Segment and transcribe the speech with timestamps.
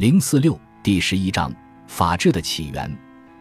[0.00, 1.52] 零四六第十一章
[1.86, 2.90] 法治的起源。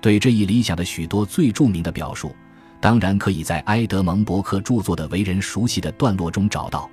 [0.02, 2.36] 对这一理想的许多最著名的表述，
[2.82, 6.90] 当然可以在埃德蒙·伯克著作的为人熟悉的段落中找到。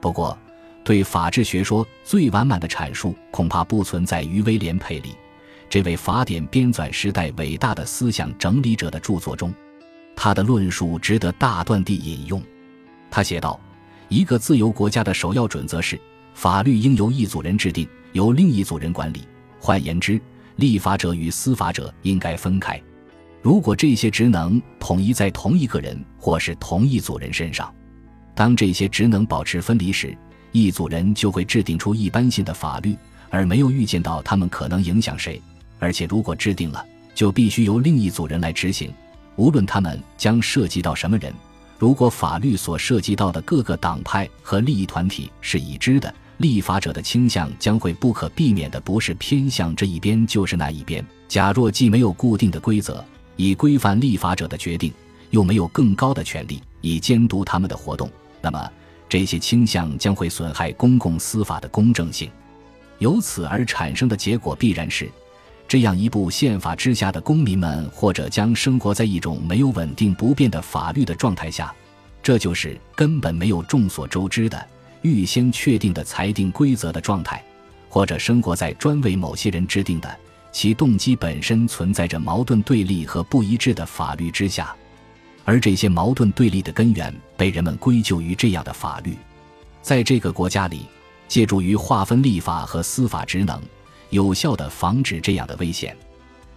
[0.00, 0.38] 不过，
[0.84, 5.16] 对法治学说最完满的阐述，恐怕不存在于威廉·佩里
[5.68, 9.52] 这位法典编纂时代伟大的思想整理者的著作中。
[10.14, 12.40] 他的论述值得大段地引用。
[13.10, 13.58] 他写道
[14.06, 16.00] ：“一个自由国家的首要准则是，
[16.32, 19.22] 法律应由一组人制定，由另一组人管理。
[19.58, 20.20] 换言之，
[20.56, 22.80] 立法者与司法者应该分开。
[23.42, 27.72] 如果这些职能统一在同一个人或是同一组人身上，
[28.34, 30.16] 当这些职能保持分离时，
[30.52, 32.96] 一组人就会制定出一般性的法律，
[33.30, 35.40] 而没有预见到他们可能影响谁。
[35.78, 38.92] 而且，如果制定了，就必须由另一组人来执行。”
[39.36, 41.32] 无论他们将涉及到什么人，
[41.78, 51.04] 如果法律所涉及到的各个党派和利益团体是已知的，立法者的倾向将会不可避免的不是偏向这一边就是那一边。
[51.28, 53.04] 假若既没有固定的规则
[53.36, 54.90] 以规范立法者的决定，
[55.28, 58.10] 又没有更高的权利以监督他们的活动，
[58.40, 58.70] 那么
[59.06, 62.30] 这些倾向将会损害公共司法的公正性。
[63.00, 65.10] 由此而产生的结果必然是。
[65.68, 71.72] 这样一部宪法之下的公民们，或者将生活在一种没有稳定不变的法律的状态下，
[72.22, 74.66] 这就是根本没有众所周知的
[75.02, 77.42] 预先确定的裁定规则的状态，
[77.88, 80.18] 或者生活在专为某些人制定的
[80.52, 84.74] 其动机本身存在着矛盾对立和不一致的法律之下，
[85.44, 89.16] 而这些矛盾对立的根源被人们归咎于这样的法律，
[89.82, 90.86] 在这个国家里，
[91.28, 93.60] 借助于划分立法和司法职能。
[94.10, 95.96] 有效地防止这样的危险。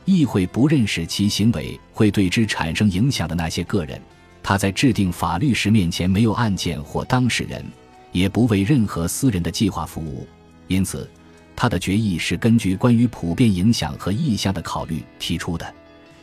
[0.06, 4.02] 议会不认识其行为会对之产生影响的那些个人。
[4.42, 7.64] 他在制定法律时面前没有案件或当事人，
[8.14, 10.25] 也不为任何私人的计划服务。
[10.69, 11.09] 因此，
[11.53, 15.73] 他的决议是根据关于普遍影响和意向的考虑提出的。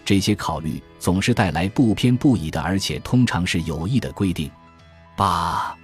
[0.02, 4.50] 这些考虑总是带来不偏不倚的，而且通常是有益的规定。
[5.16, 5.76] 八，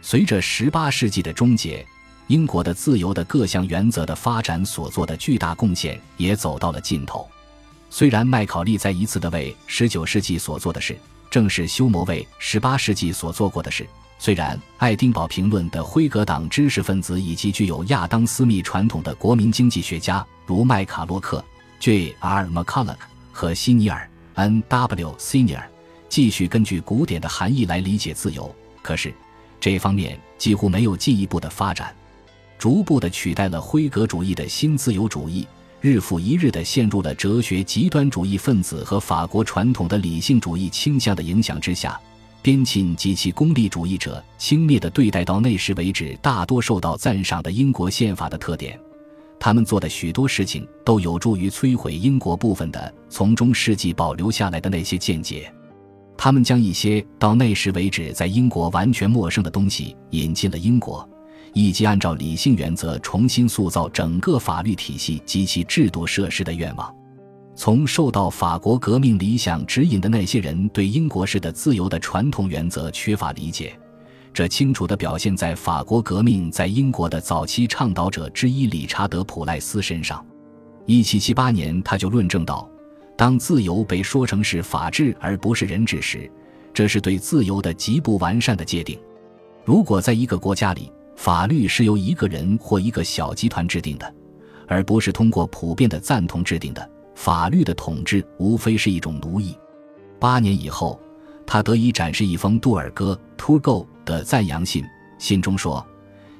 [0.00, 1.84] 随着十八世纪的终结。
[2.28, 7.28] 英国的自由的各项原则的发展所做的巨大贡献也走到了尽头。
[7.88, 10.98] 虽然麦考利再一次的为十九世纪所做的事，
[11.30, 13.84] 正是休谟为十八世纪所做过的事；
[14.18, 21.44] 虽然爱丁堡评论的辉格党知识分子以及具有亚当斯密传统的国民经济学家，如麦卡洛克、
[21.78, 22.46] J.R.
[22.46, 22.96] McCulloch
[23.32, 25.14] 和希尼尔 （N.W.
[25.18, 25.62] Senior）
[26.08, 29.12] 继续根据古典的含义来理解自由，可是
[29.60, 31.94] 这方面几乎没有进一步的发展。
[32.58, 35.46] 逐步地取代了辉格主义的新自由主义，
[35.86, 41.96] 日复一日地陷入了哲学极端主义分子和法国传统的理性主义倾向的影响之下。
[42.42, 48.76] 边沁及其功利主义者轻蔑地对待到那时为止大多受到赞赏的英国宪法的特点。
[49.38, 55.52] 他们做的许多事情都有助于摧毁英国部分的从中世纪保留下来的那些见解。
[56.16, 61.08] 他们将一些到那时为止在英国完全陌生的东西引进了英国。
[61.56, 66.94] 以及按照理性原则重新塑造整个法律体系及其制度设施的愿望，
[67.54, 73.74] 从受到法国革命理想指引的那些人对英国式的自由的传统原则缺乏理解，
[74.34, 80.22] 这清楚地表现在法国革命在英国的早期倡导者之一理查德·普赖斯身上。
[80.86, 82.68] 1778年，他就论证道：
[83.16, 86.30] 当自由被说成是法治而不是人治时，
[86.74, 89.00] 这是对自由的极不完善的界定。
[89.64, 94.14] 如果在一个国家里，法律是由一个人或一个小集团制定的，
[94.68, 96.90] 而不是通过普遍的赞同制定的。
[97.14, 99.56] 法律的统治无非是一种奴役。
[100.20, 101.00] 八年以后，
[101.46, 104.84] 他得以展示一封杜尔戈 （Turgot） 的赞扬信，
[105.18, 105.84] 信中说：“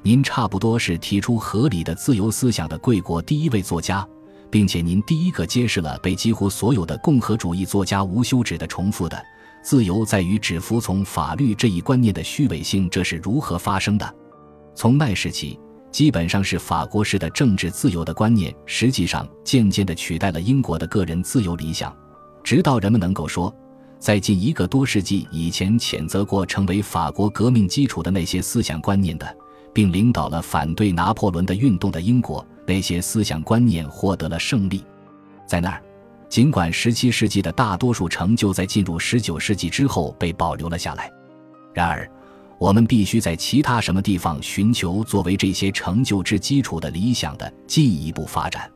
[0.03, 4.07] 您差不多是提出合理的自由思想的贵国第一位作家，
[4.51, 9.21] 并且您第一个揭示了被几乎所有的共和主义作家无休止的重复的
[9.63, 12.89] 自由在于只服从法律这一观念的虚伪性。
[12.91, 14.15] 这是如何发生的？”
[14.77, 15.59] 从那时起，
[15.91, 21.97] 基本上是法国式的政治自由的观念，实际上渐渐地取代了英国的个人自由理想，
[22.45, 23.53] 直到人们能够说，
[23.99, 29.37] 在近一个多世纪以前谴责过成为法国革命基础的那些思想观念的，
[29.73, 34.85] 并领导了反对拿破仑的运动的英国，那些思想观念获得了胜利。
[35.49, 35.83] 在那儿，
[36.29, 41.11] 尽管17世纪的大多数成就在进入19世纪之后被保留了下来，
[41.73, 42.07] 然而。
[42.59, 48.76] 我们必须在其他什么地方寻求作为这些成就之基础的理想的进一步发展。